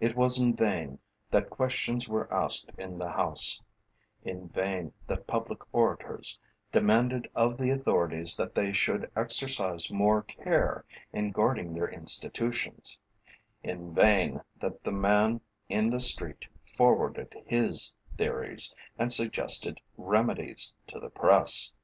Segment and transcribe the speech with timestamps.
[0.00, 0.98] It was in vain
[1.30, 3.60] that questions were asked in the House;
[4.24, 6.38] in vain that public orators
[6.72, 12.98] demanded of the authorities that they should exercise more care in guarding their institutions;
[13.62, 20.98] in vain that the man in the street forwarded his theories, and suggested remedies, to
[20.98, 21.74] the Press.